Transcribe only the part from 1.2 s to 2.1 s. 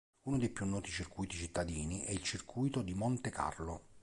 cittadini è